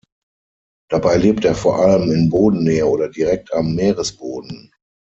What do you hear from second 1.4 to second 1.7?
er